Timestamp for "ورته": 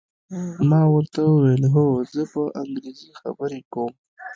0.93-1.19